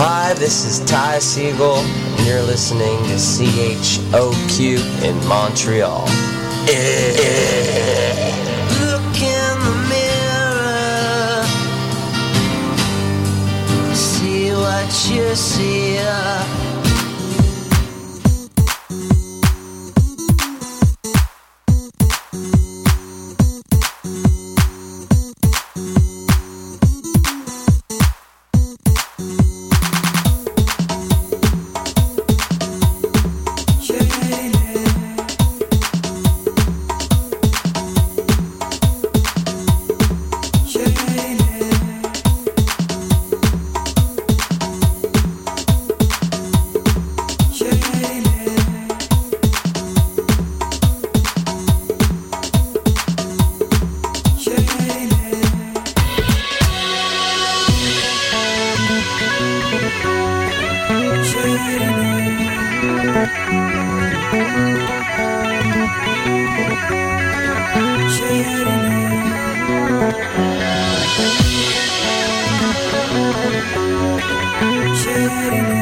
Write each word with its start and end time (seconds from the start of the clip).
Hi, 0.00 0.32
this 0.34 0.64
is 0.64 0.78
Ty 0.88 1.18
Siegel, 1.18 1.74
and 1.74 2.24
you're 2.24 2.40
listening 2.40 3.02
to 3.08 3.14
CHOQ 3.18 4.78
in 5.02 5.16
Montreal. 5.26 6.04
Look 8.78 9.20
in 9.20 9.58
the 9.66 9.74
mirror, 9.90 11.42
see 13.92 14.52
what 14.52 15.10
you 15.10 15.34
see. 15.34 15.98
Shooting. 74.98 75.78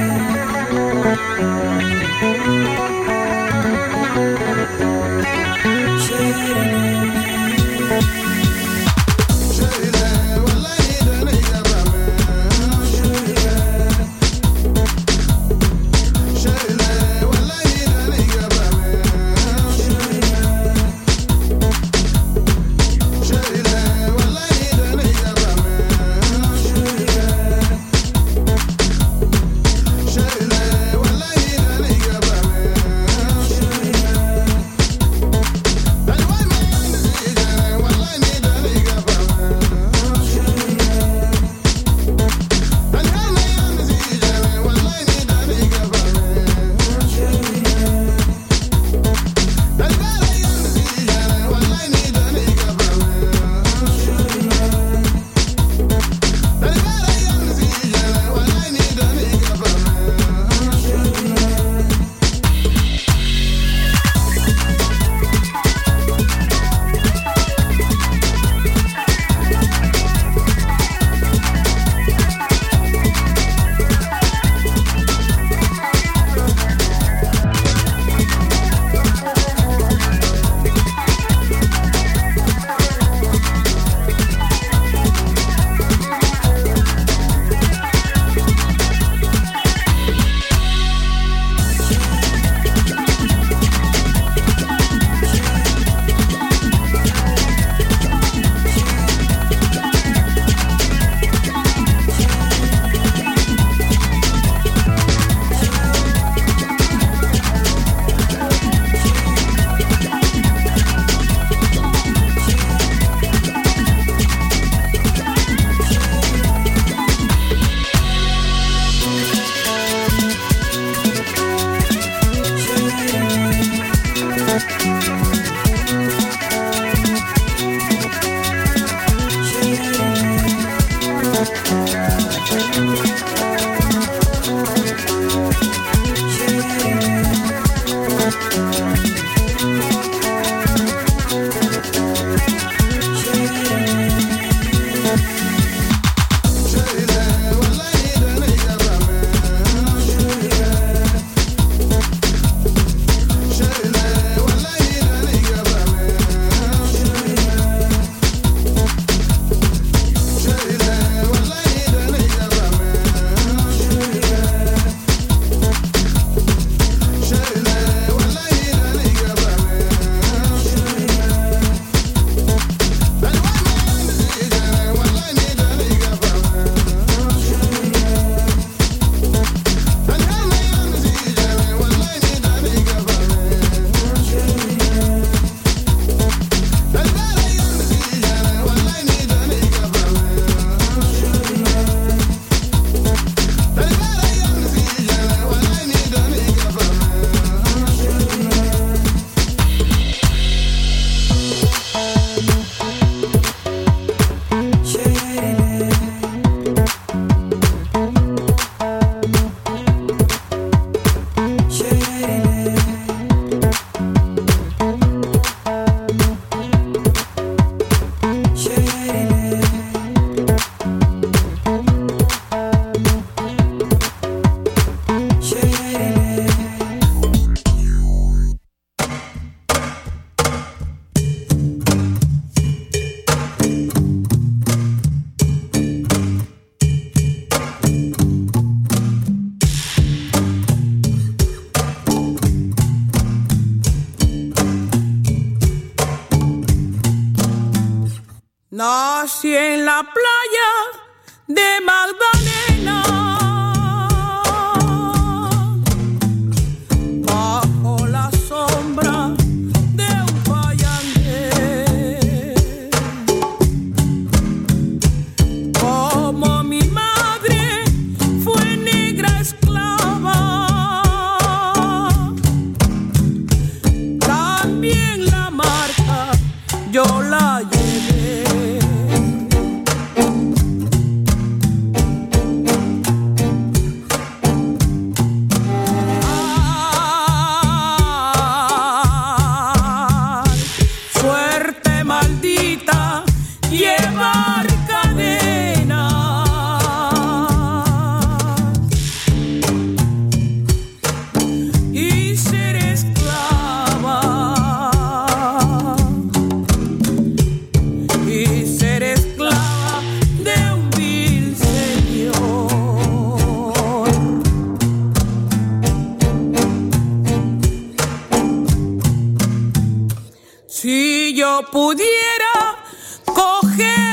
yo 321.34 321.62
pudiera 321.70 322.76
coger 323.24 324.05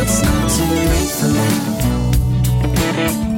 It's 0.00 0.22
not 0.22 0.50
too 0.50 0.74
late 0.90 1.10
for 1.18 1.28
love. 1.28 3.33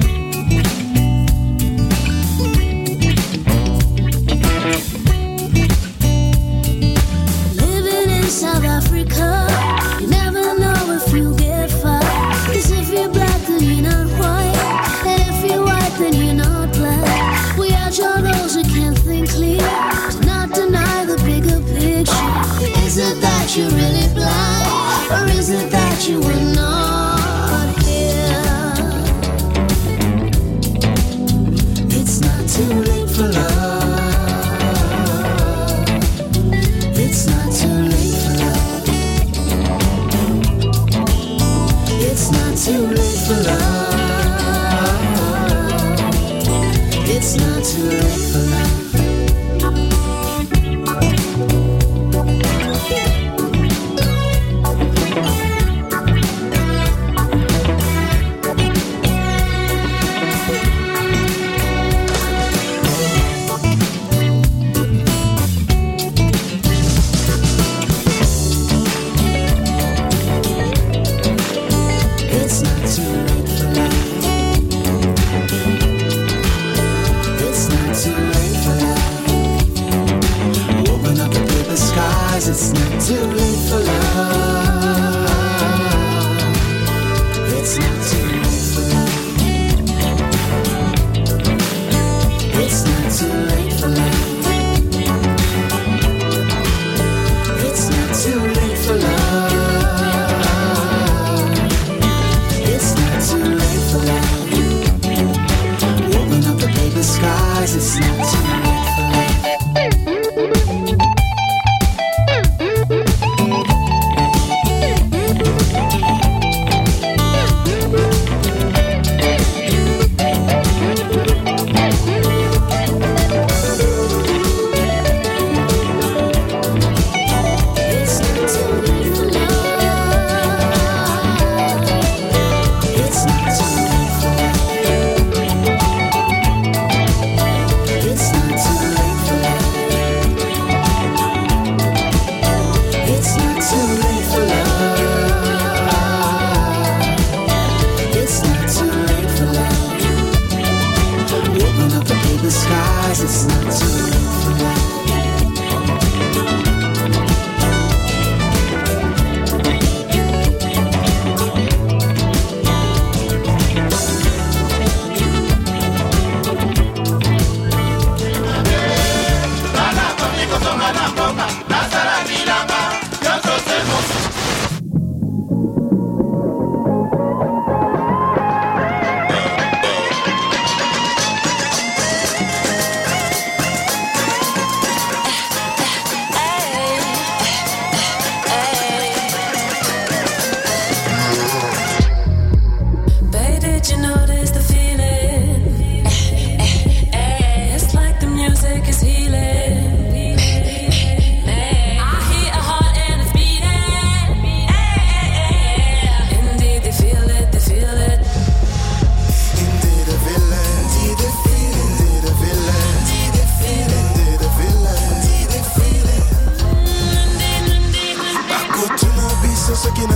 since 219.67 219.85
looking 219.85 220.16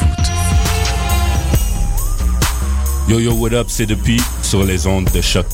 Yo 3.11 3.19
yo, 3.19 3.33
what 3.33 3.51
up, 3.51 3.67
c'est 3.67 3.85
depuis 3.85 4.21
sur 4.41 4.63
les 4.63 4.87
ondes 4.87 5.09
de 5.13 5.19
choc. 5.19 5.45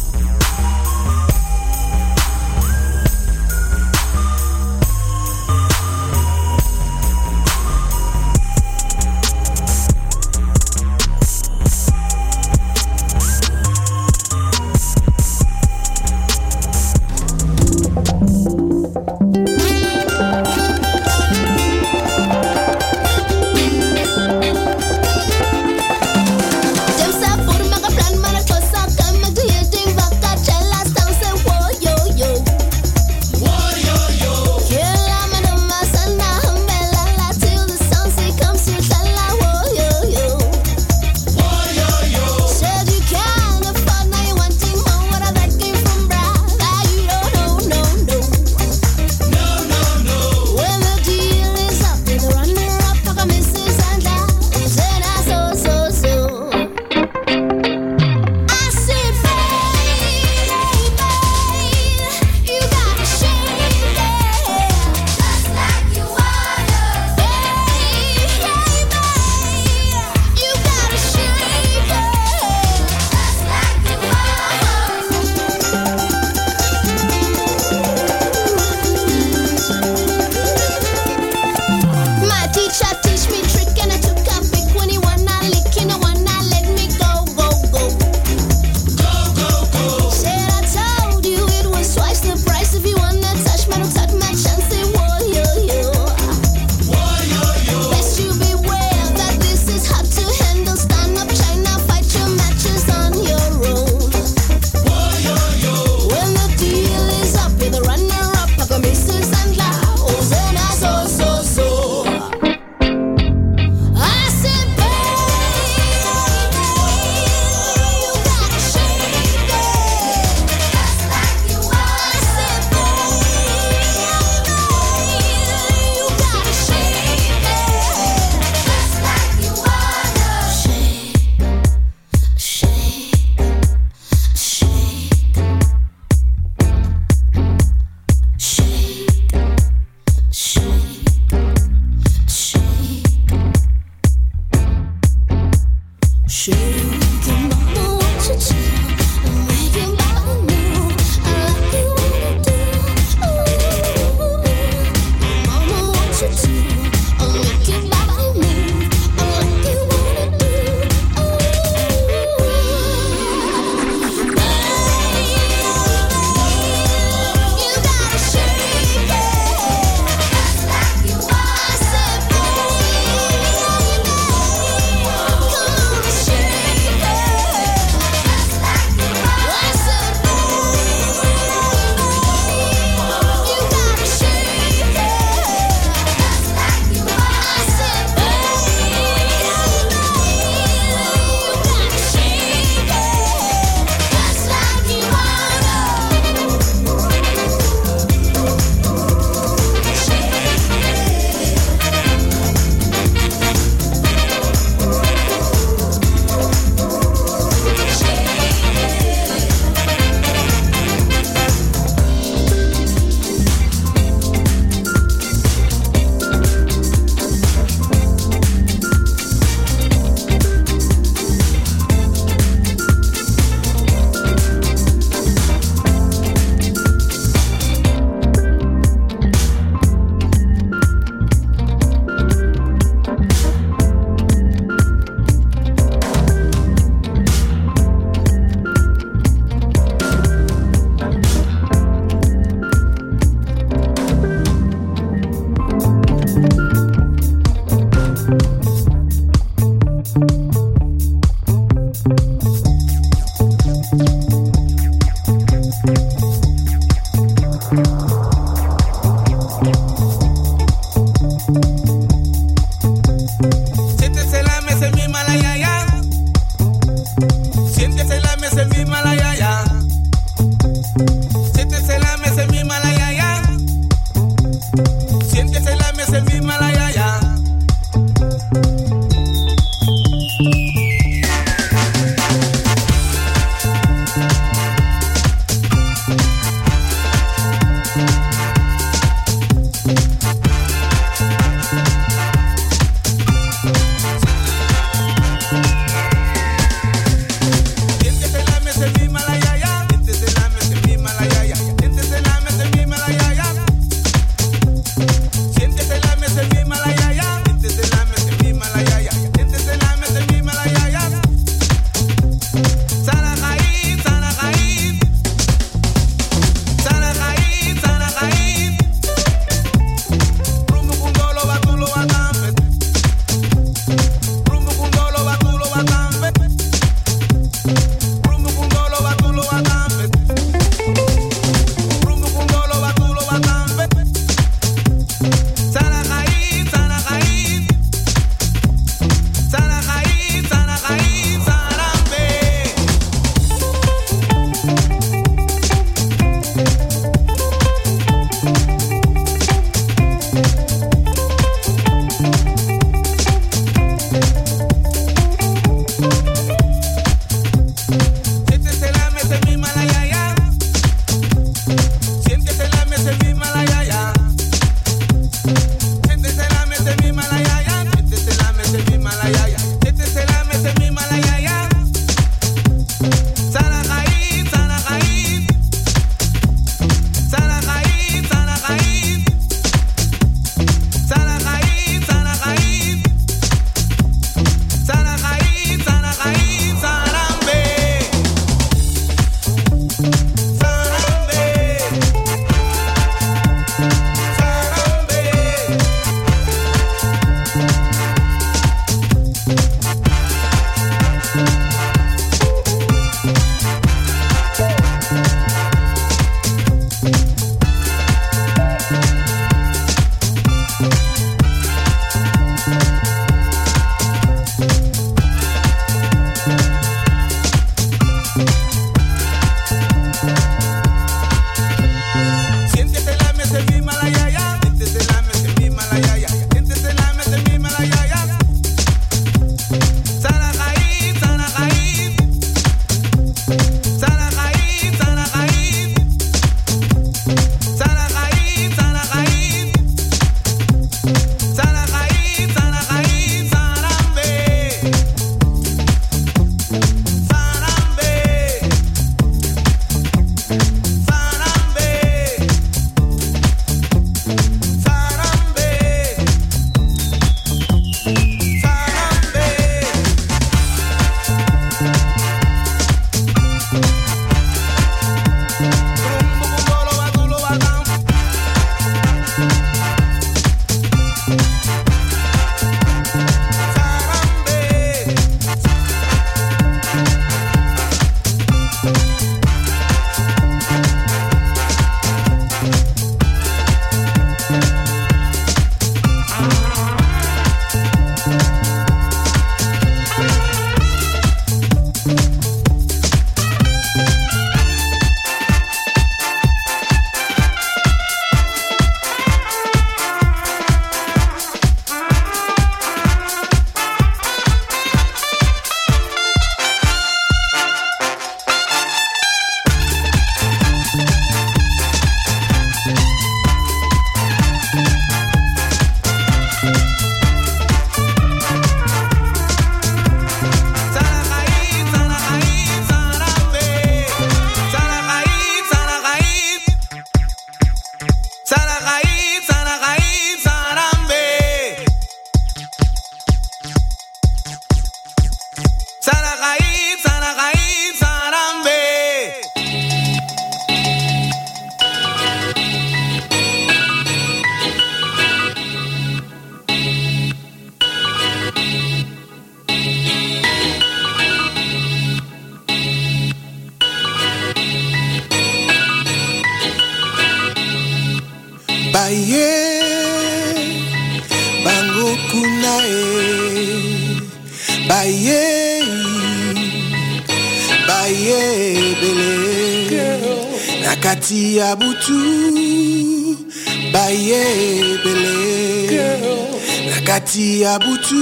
kati 577.18 577.66
abutu 577.66 578.22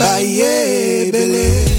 baye 0.00 1.12
bele. 1.12 1.77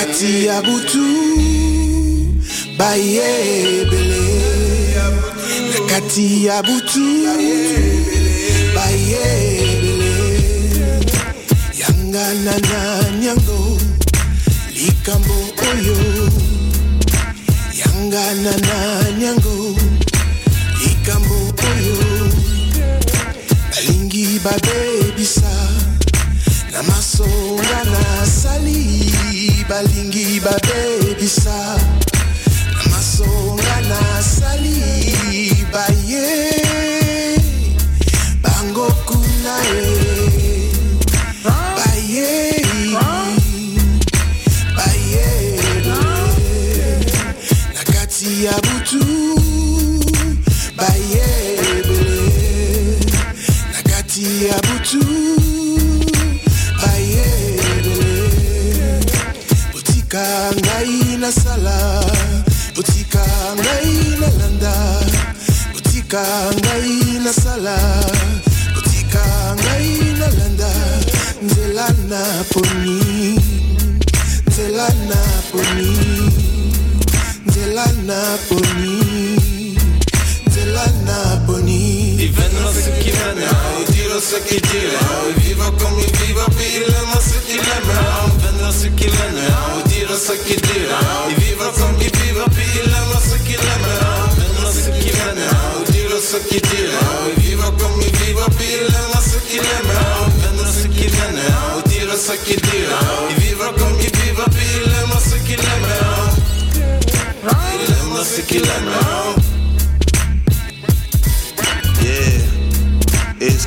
kati 0.00 0.48
abutu 0.48 1.04
baye 2.78 3.20
bayebele 3.84 4.24
kati 5.90 6.48
abutu 6.48 7.04
butu 7.04 7.06
bayebele 8.74 10.14
yanga 11.80 12.24
na 12.44 12.54
na 12.70 12.80
nyango 13.20 13.60
likambo 14.74 15.36
oyo. 15.68 15.98
Yanga 17.80 18.24
na 18.44 18.52
na 18.66 18.78
nyango 19.20 19.76
likambo 20.80 21.38
oyo. 21.68 21.96
Balingi 23.70 24.40
babe. 24.44 24.89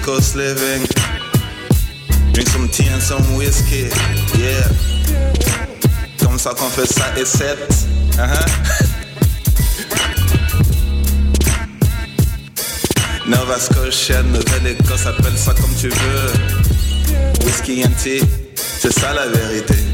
Coast 0.03 0.35
living. 0.35 0.85
Drink 2.33 2.49
some 2.49 2.67
tea 2.67 2.89
and 2.89 3.01
some 3.01 3.23
whiskey, 3.37 3.87
yeah. 4.37 4.67
Comme 6.19 6.37
ça 6.37 6.53
qu'on 6.53 6.67
fait 6.69 6.85
ça 6.85 7.05
et 7.17 7.23
sept. 7.25 7.57
Uh 8.17 8.27
-huh. 8.27 8.45
Nova 13.27 13.57
Scotia, 13.59 14.21
Nouvelle-Écosse, 14.23 15.05
appelle 15.05 15.37
ça 15.37 15.53
comme 15.53 15.73
tu 15.79 15.87
veux. 15.87 16.33
Whisky 17.45 17.83
and 17.85 17.95
tea, 18.03 18.21
c'est 18.55 18.91
ça 18.91 19.13
la 19.13 19.27
vérité. 19.27 19.92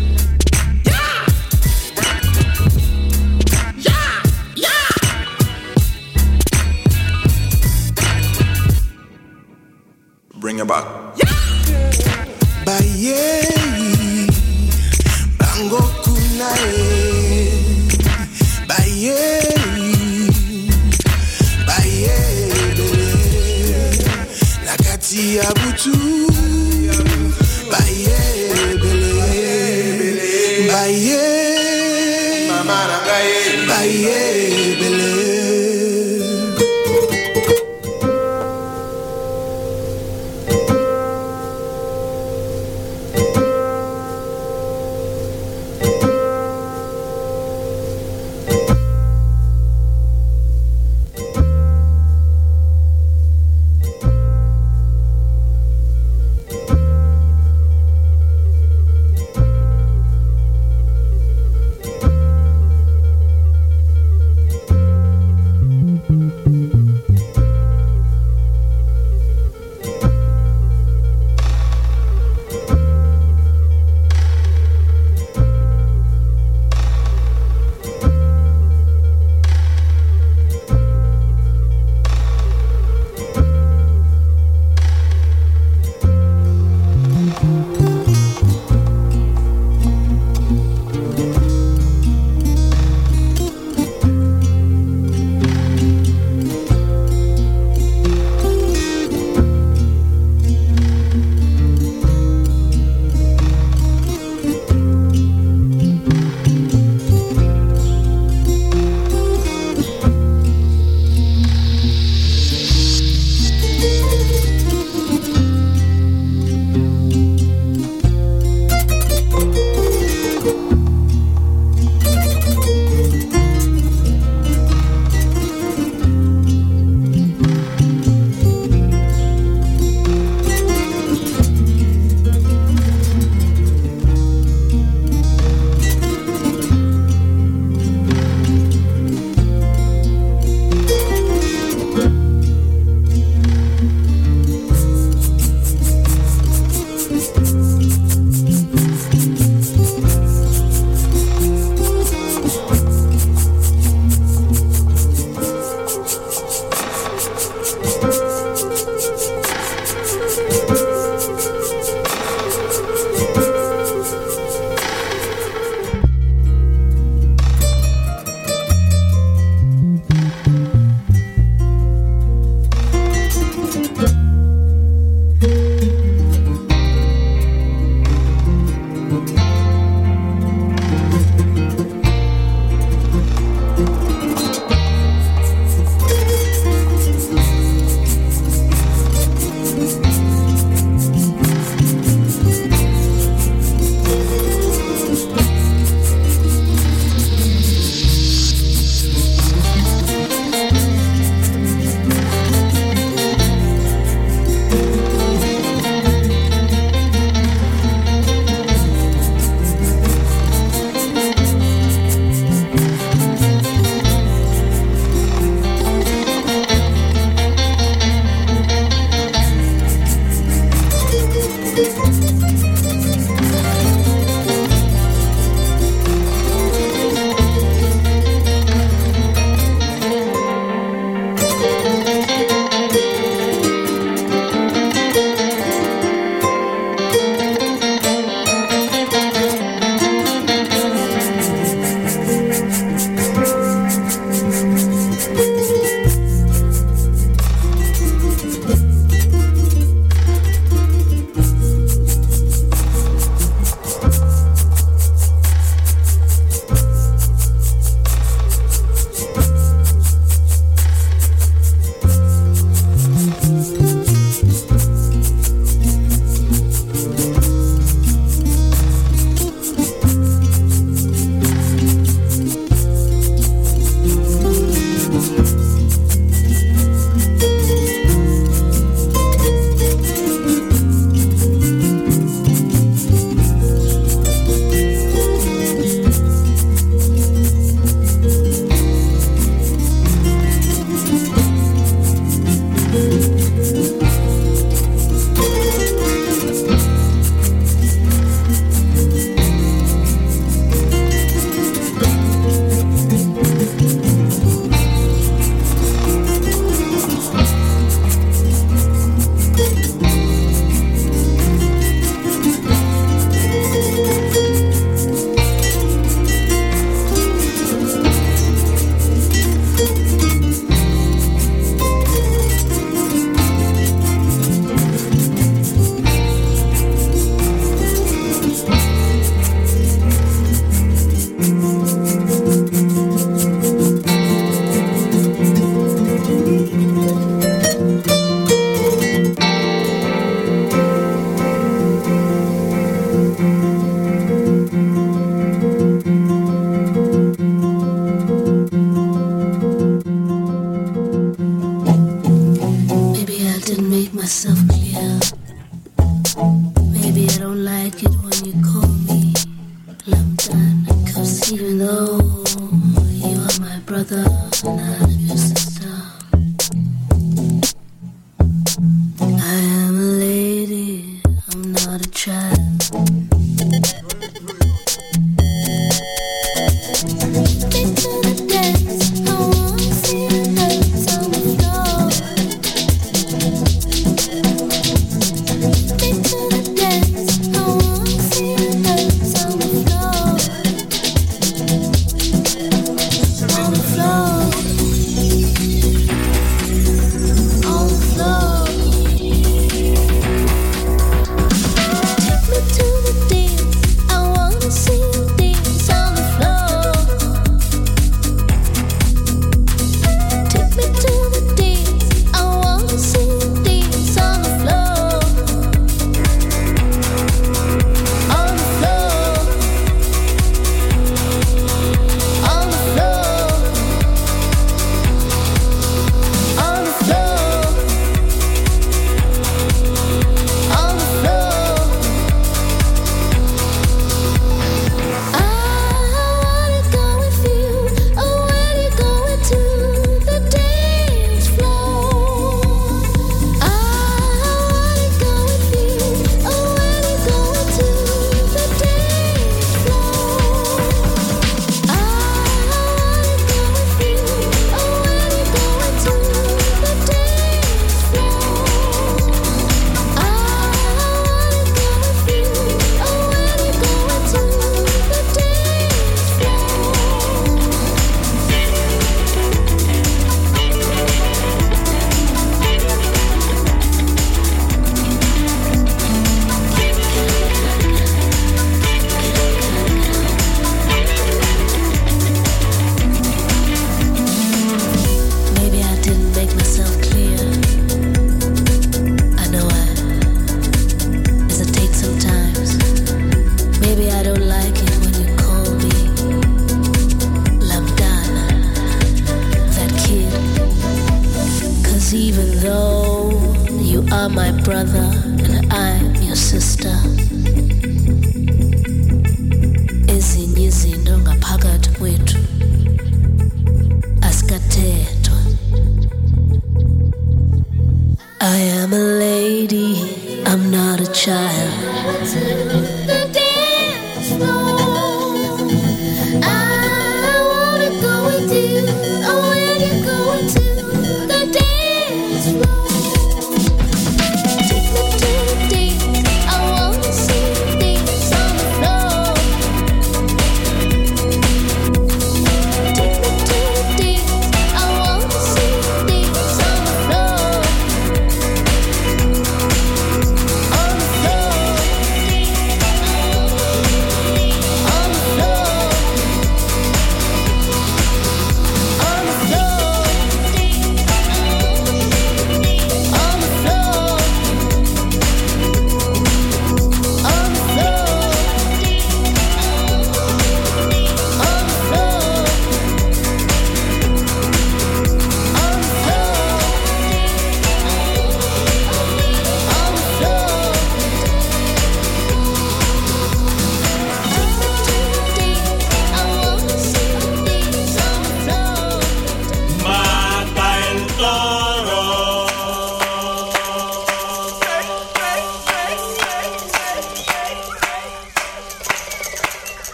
to 25.80 26.09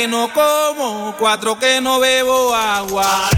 que 0.00 0.08
no 0.08 0.32
como, 0.32 1.14
cuatro 1.18 1.58
que 1.58 1.78
no 1.82 2.00
bebo 2.00 2.54
agua. 2.54 3.28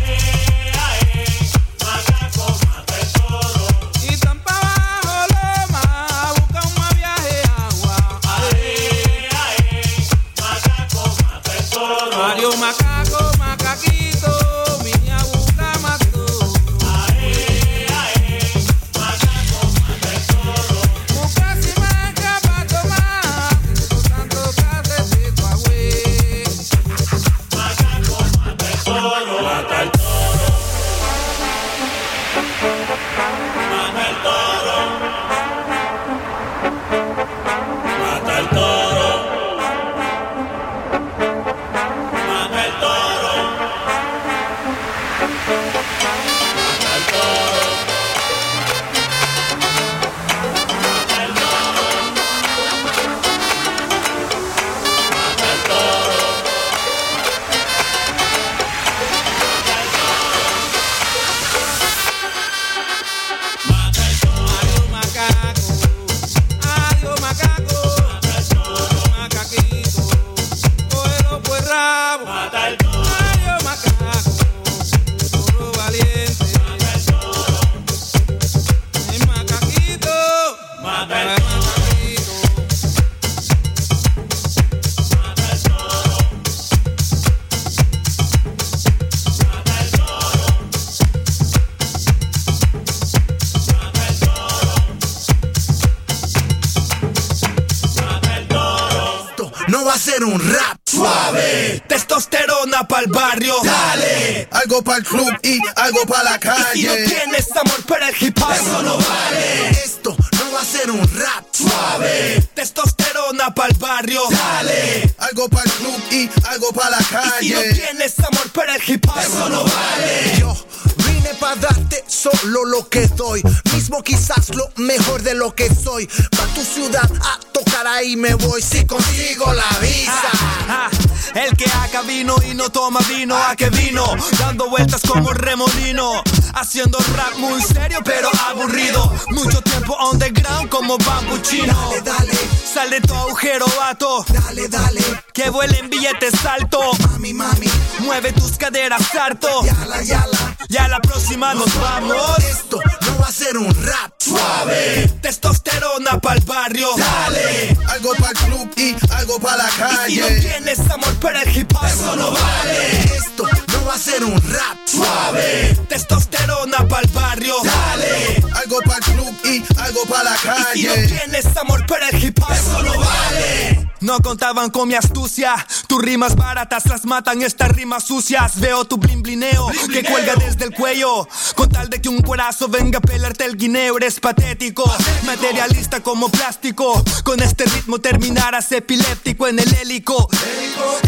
Que 126.07 126.15
soy. 126.15 126.29
Pa' 126.31 126.47
tu 126.55 126.65
ciudad 126.65 127.11
a 127.23 127.39
tocar 127.53 127.87
ahí 127.87 128.17
me 128.17 128.35
voy. 128.35 128.63
Si 128.63 128.85
consigo 128.87 129.53
la 129.53 129.79
visa. 129.81 130.31
Ah, 130.69 130.91
El 131.35 131.57
que 131.57 131.65
acá 131.65 132.03
vino 132.03 132.37
y 132.49 132.55
no 132.55 132.71
toma 132.71 133.01
vino, 133.09 133.37
¿a 133.37 133.57
qué 133.57 133.71
vino? 133.71 134.05
Dando 134.39 134.69
vueltas 134.69 135.03
como 135.07 135.33
remolino. 135.33 136.23
Haciendo 136.55 136.99
rap 137.17 137.37
muy 137.39 137.63
serio 137.63 138.01
pero 138.05 138.29
aburrido. 138.49 139.13
Mucho 139.31 139.61
tiempo 139.63 139.97
underground 140.11 140.69
como 140.69 140.99
bambuchino. 140.99 141.75
Dale, 141.75 142.01
dale. 142.03 142.39
Sal 142.73 142.91
de 142.91 143.01
tu 143.01 143.15
agujero, 143.15 143.67
vato. 143.79 144.25
Dale, 144.29 144.69
dale. 144.69 145.03
Que 145.33 145.51
vuelen 145.51 145.89
billetes 145.91 146.45
alto. 146.45 146.81
Mami, 147.11 147.33
mami. 147.33 147.69
Mueve 148.01 148.33
tus 148.33 148.57
caderas 148.57 149.15
harto. 149.15 149.65
Yala, 149.65 150.03
yala. 150.03 150.57
Ya 150.69 150.89
la 150.89 151.01
próxima 151.01 151.55
nos 151.55 151.75
vamos. 151.81 152.39
Esto 152.39 152.81
no 153.23 153.27
va 153.27 153.29
a 153.29 153.33
ser 153.33 153.57
un 153.57 153.85
rap 153.85 154.13
suave. 154.19 155.09
Testosterona 155.21 156.19
pa'l 156.21 156.41
barrio. 156.41 156.89
Dale. 156.97 157.77
Algo 157.89 158.15
pa'l 158.19 158.35
club 158.35 158.71
y 158.77 158.97
algo 159.13 159.39
pa' 159.39 159.57
la 159.57 159.69
calle. 159.79 160.13
Y 160.13 160.15
si 160.15 160.21
no 160.21 160.41
tienes 160.41 160.91
amor 160.91 161.15
para 161.21 161.43
el 161.43 161.57
hip 161.57 161.73
hop, 161.75 161.87
eso 161.87 162.17
no 162.17 162.33
vale. 162.33 163.05
Esto 163.17 163.45
no 163.45 163.85
va 163.87 163.95
a 163.95 163.99
ser 163.99 164.25
un 164.25 164.41
rap 164.51 164.77
suave. 164.87 165.77
Testosterona 165.89 166.89
pa'l 166.89 167.07
barrio. 167.13 167.55
Dale. 167.63 168.43
Algo 168.55 168.81
pa'l 168.81 169.01
club 169.01 169.35
y 169.45 169.63
algo 169.79 170.05
pa' 170.07 170.25
la 170.25 170.37
calle. 170.37 170.81
Y 170.81 170.83
si 170.83 170.87
no 170.87 170.95
tienes 171.21 171.57
amor 171.57 171.87
para 171.87 172.09
el 172.09 172.25
hip 172.25 172.39
hop, 172.43 172.53
eso 172.53 172.83
no 172.83 172.99
vale. 172.99 173.72
No 174.03 174.19
contaban 174.19 174.71
con 174.71 174.89
mi 174.89 174.95
astucia. 174.95 175.55
Tus 175.87 176.03
rimas 176.03 176.35
baratas 176.35 176.87
las 176.87 177.05
matan 177.05 177.41
estas 177.43 177.69
rimas 177.71 178.05
sucias. 178.05 178.59
Veo 178.59 178.85
tu 178.85 178.97
blin 178.97 179.23
blineo 179.23 179.69
que 179.93 180.03
cuelga 180.03 180.35
desde 180.35 180.65
el 180.65 180.75
cuello. 180.75 181.29
Con 181.55 181.69
tal 181.69 181.89
de 181.89 182.01
que 182.01 182.09
un 182.09 182.21
cuerazo 182.21 182.67
venga 182.67 182.99
a 182.99 183.01
pelarte 183.01 183.45
el 183.45 183.57
guineo, 183.57 183.97
eres 183.97 184.19
patético. 184.19 184.85
Materialista 185.25 186.01
como 186.03 186.29
plástico. 186.31 187.03
Con 187.23 187.41
este 187.41 187.65
ritmo 187.65 188.01
terminarás 188.01 188.73
epiléptico 188.73 189.47
en 189.47 189.61
el 189.61 189.73
hélico. 189.75 190.29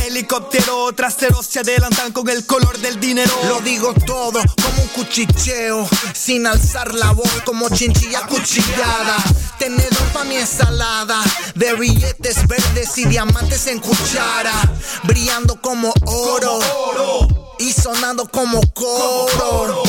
Helicóptero 0.06 0.92
traseros 0.92 1.46
se 1.46 1.60
adelantan 1.60 2.12
con 2.12 2.28
el 2.28 2.46
color 2.46 2.78
del 2.78 3.00
dinero. 3.00 3.32
Lo 3.48 3.60
digo 3.60 3.92
todo 4.06 4.40
como 4.62 4.82
un 4.82 4.88
cuchicheo, 4.94 5.88
sin 6.12 6.46
alzar 6.46 6.94
la 6.94 7.10
voz 7.10 7.30
como 7.44 7.68
chinchilla 7.70 8.20
cuchillada. 8.26 9.16
Tenedor 9.58 10.06
pa' 10.12 10.24
mi 10.24 10.36
ensalada, 10.36 11.22
de 11.54 11.74
billetes 11.74 12.46
verdes 12.46 12.83
y 12.96 13.06
diamantes 13.06 13.66
en 13.66 13.80
cuchara, 13.80 14.52
brillando 15.04 15.60
como 15.60 15.92
oro. 16.06 16.58
Y 17.58 17.72
sonando 17.72 18.28
como 18.28 18.60
coro, 18.74 19.84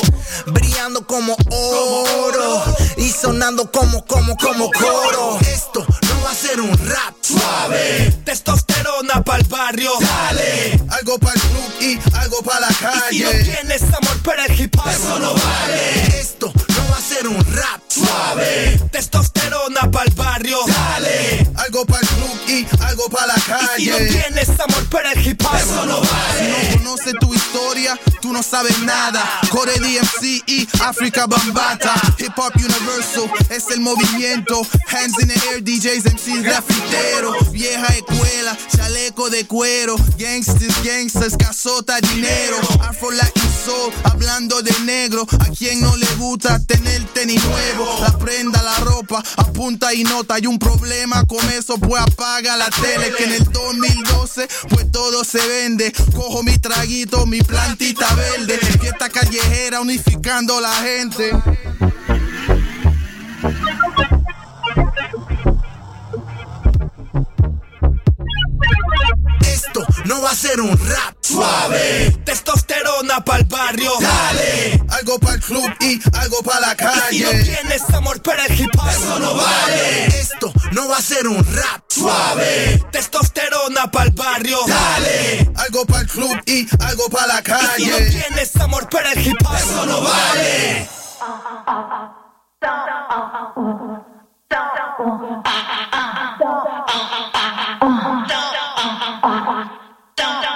brillando 0.46 1.06
como 1.08 1.36
oro 1.52 2.64
y 2.96 3.10
sonando 3.10 3.72
como, 3.72 4.06
como, 4.06 4.38
como 4.38 4.70
coro. 4.72 5.40
Esto 5.42 5.84
no 5.84 6.24
va 6.24 6.32
a 6.32 6.36
ser 6.36 6.62
un 6.62 6.72
rap 6.88 7.16
suave. 7.22 8.14
Testosterona 8.24 9.24
pa'l 9.24 9.44
barrio. 9.50 9.92
Dale. 10.00 10.80
Algo 10.90 11.18
pa'l 11.18 11.40
club 11.40 11.74
y 11.82 12.00
algo 12.16 12.42
pa' 12.44 12.60
la 12.60 12.68
calle. 12.68 13.10
Y 13.12 13.18
si 13.18 13.24
no 13.24 13.32
tienes 13.32 13.82
amor 13.82 14.22
para 14.24 14.46
el 14.46 14.60
hip 14.60 14.76
hop, 14.80 14.88
eso 14.88 15.20
no 15.20 15.34
vale. 15.34 16.20
Esto 16.20 16.54
no 16.56 16.92
va 16.92 16.98
a 16.98 17.02
ser 17.02 17.28
un 17.28 17.56
rap 17.56 17.82
suave. 17.90 18.80
Testosterona 18.92 19.90
pa'l 19.92 20.14
barrio. 20.16 20.60
Dale. 20.68 21.48
Algo 21.56 21.86
pa'l 21.86 22.08
club 22.08 22.15
y 22.48 22.68
algo 22.84 23.10
pa' 23.10 23.26
la 23.28 23.36
calle. 23.36 23.68
Y 23.78 23.86
si 23.86 23.90
no 23.92 23.98
tienes 23.98 24.50
amor 24.50 24.90
para 24.90 25.12
el 25.12 25.28
hip 25.28 25.42
hop, 25.44 25.56
eso 25.56 25.86
no 25.86 26.02
vale. 26.02 26.40
Si 26.40 26.74
no 26.74 26.78
conoces 26.78 27.14
tu 27.20 27.34
historia, 27.34 28.00
tú 28.22 28.32
no 28.34 28.44
sabes 28.44 28.80
nada. 28.80 29.24
Core 29.50 29.74
DMC 29.80 30.44
y 30.48 30.68
África 30.82 31.28
Bambata. 31.28 31.94
Hip 32.20 32.38
Hop 32.38 32.54
Universal 32.56 33.30
es 33.50 33.70
el 33.72 33.82
movimiento. 33.82 34.62
Hands 34.88 35.20
in 35.22 35.28
the 35.28 35.42
air, 35.50 35.64
DJs, 35.64 36.06
MCs, 36.14 36.44
grafiteros. 36.44 37.52
Vieja 37.52 37.88
escuela, 37.88 38.58
chaleco 38.76 39.30
de 39.30 39.46
cuero. 39.46 39.96
Gangsters, 40.18 40.84
gangsters, 40.84 41.36
casota, 41.38 42.00
dinero. 42.02 42.58
Afro 42.82 43.12
Latin 43.12 43.55
Hablando 44.04 44.62
de 44.62 44.72
negro. 44.82 45.26
A 45.40 45.46
quien 45.46 45.82
no 45.82 45.96
le 45.96 46.08
gusta 46.18 46.60
tener 46.66 47.04
tenis 47.14 47.44
nuevo. 47.44 48.00
La 48.02 48.18
prenda, 48.18 48.62
la 48.62 48.76
ropa, 48.80 49.24
apunta 49.38 49.94
y 49.94 50.04
nota. 50.04 50.36
Hay 50.36 50.46
un 50.46 50.60
problema 50.60 51.26
con 51.26 51.44
eso, 51.50 51.78
pues 51.78 52.02
apaga 52.02 52.58
la 52.58 52.70
tele. 52.70 53.14
Que 53.18 53.24
en 53.24 53.34
el 53.34 53.44
2012, 53.52 54.48
pues 54.70 54.92
todo 54.92 55.24
se 55.24 55.46
vende. 55.48 55.92
Cojo 56.16 56.44
mi 56.44 56.58
traguito, 56.60 57.26
mi 57.26 57.42
plantita 57.42 58.14
verde. 58.14 58.58
Fiesta 58.80 59.10
callejera 59.10 59.82
unificando 59.82 60.62
la 60.62 60.74
gente. 60.76 61.32
esto 69.76 70.04
no 70.06 70.22
va 70.22 70.32
a 70.32 70.36
ser 70.36 70.62
un 70.62 70.78
rap 70.78 71.16
suave. 71.22 72.16
Testosterona 72.24 73.24
pa'l 73.26 73.44
barrio, 73.46 73.92
dale. 74.00 74.82
Algo 74.90 75.20
pa'l 75.20 75.40
club 75.40 75.70
y 75.82 76.00
algo 76.18 76.42
pa' 76.44 76.60
la 76.60 76.76
calle. 76.76 77.02
Y 77.12 77.18
si 77.18 77.24
no 77.24 77.32
tienes 77.32 77.90
amor 77.94 78.22
para 78.22 78.46
el 78.46 78.60
hip 78.60 78.72
hop, 78.78 78.90
eso 78.90 79.20
no 79.20 79.36
vale. 79.36 80.06
Esto 80.08 80.54
no 80.72 80.88
va 80.88 80.98
a 80.98 81.02
ser 81.02 81.28
un 81.28 81.44
rap 81.56 81.84
suave. 81.90 82.84
Testosterona 82.92 83.92
pa'l 83.92 84.12
barrio, 84.12 84.60
dale. 84.68 85.52
Algo 85.58 85.86
pa'l 85.86 86.08
club 86.08 86.38
y 86.46 86.68
algo 86.82 87.10
pa' 87.10 87.28
la 87.28 87.42
calle. 87.42 87.68
Y 87.78 87.86
si 87.86 87.90
no 87.90 87.98
tienes 87.98 88.56
amor 88.58 88.90
para 88.90 89.12
el 89.12 89.28
hip 89.28 89.38
hop, 89.46 89.56
eso 89.56 89.86
no 89.86 90.02
vale. 90.02 90.90
Uh. 97.82 98.05